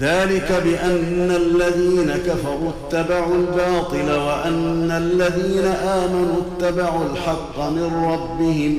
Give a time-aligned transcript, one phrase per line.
[0.00, 8.78] ذلك بأن الذين كفروا اتبعوا الباطل وأن الذين آمنوا اتبعوا الحق من ربهم.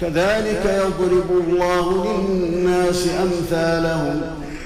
[0.00, 4.20] كذلك يضرب الله للناس أمثالهم.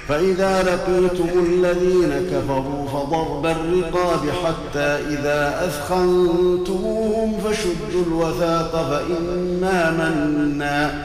[0.09, 11.05] فإذا لقيتم الذين كفروا فضرب الرقاب حتى إذا أثخنتموهم فشدوا الوثاق فإما منا.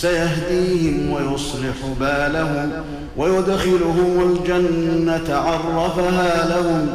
[0.00, 2.70] سيهديهم ويصلح بالهم
[3.16, 6.88] ويدخلهم الجنة عرفها لهم.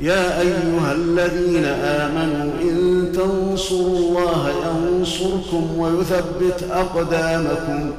[0.00, 7.90] يا أيها الذين آمنوا إن تنصروا الله ينصركم ويثبت أقدامكم.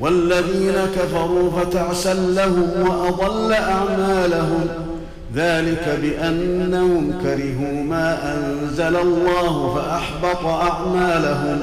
[0.00, 4.68] والذين كفروا فتعسا لهم وأضل أعمالهم.
[5.34, 11.62] ذلك بأنهم كرهوا ما أنزل الله فأحبط أعمالهم.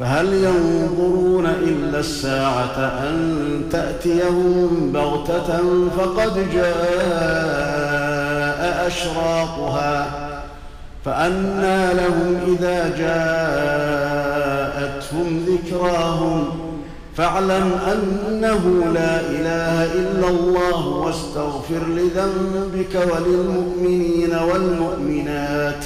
[0.00, 5.60] فهل ينظرون إلا الساعة أن تأتيهم بغتة
[5.98, 7.66] فقد جاء
[8.86, 10.10] أشراطها
[11.04, 12.88] فأنى لهم إذا
[14.76, 16.48] جاءتهم ذكراهم
[17.16, 25.84] فاعلم أنه لا إله إلا الله واستغفر لذنبك وللمؤمنين والمؤمنات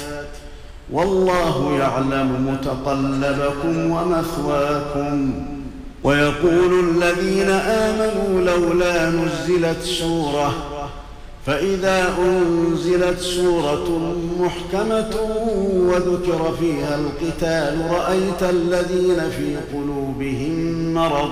[0.91, 5.33] والله يعلم متقلبكم ومثواكم.
[6.03, 10.53] ويقول الذين آمنوا لولا نزلت سورة
[11.45, 15.15] فإذا أنزلت سورة محكمة
[15.73, 21.31] وذكر فيها القتال رأيت الذين في قلوبهم مرض.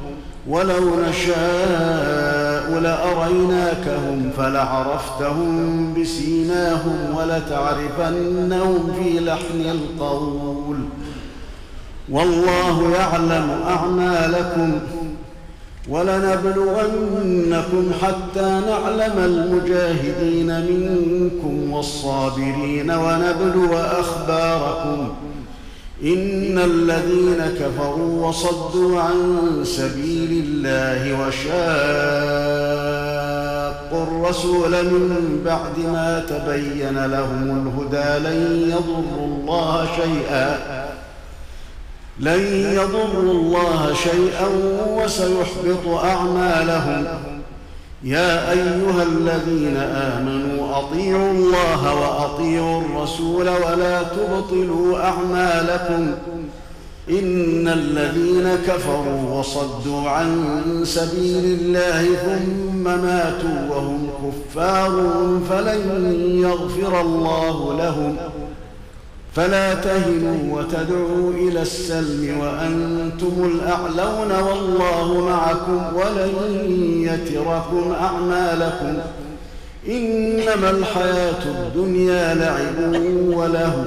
[0.47, 10.77] ولو نشاء لأريناكهم فلعرفتهم بسيماهم ولتعرفنهم في لحن القول.
[12.09, 14.79] والله يعلم أعمالكم
[15.89, 25.09] ولنبلونكم حتى نعلم المجاهدين منكم والصابرين ونبلو أخباركم
[26.03, 31.63] إن الذين كفروا وصدوا عن سبيل الله وشاقوا
[34.03, 38.39] الرسول من بعد ما تبين لهم الهدى لن
[38.69, 40.47] يضروا الله شيئا
[42.19, 42.41] لن
[42.73, 44.47] يضروا الله شيئا
[44.87, 47.05] وسيحبط أعمالهم.
[48.03, 56.11] يا أيها الذين آمنوا أطيعوا الله وأطيعوا الرسول ولا تبطلوا أعمالكم.
[57.09, 64.91] إن الذين كفروا وصدوا عن سبيل الله ثم ماتوا وهم كفار
[65.49, 68.19] فلن يغفر الله لهم ۖ.
[69.35, 76.31] فلا تهنوا وتدعوا إلى السلم وأنتم الأعلون والله معكم ولن
[77.01, 78.97] يتركم أعمالكم.
[79.89, 82.93] إنما الحياة الدنيا لعب
[83.37, 83.85] وله.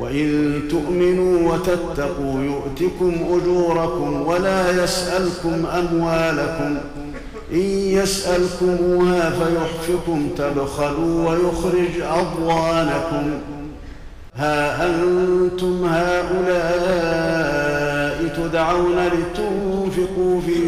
[0.00, 6.76] وإن تؤمنوا وتتقوا يؤتكم أجوركم ولا يسألكم أموالكم.
[7.52, 7.70] إن
[8.00, 13.30] يسألكموها فيحفكم تبخلوا ويخرج اضوانكم
[14.36, 17.36] ها أنتم هؤلاء
[18.36, 19.16] تدعون في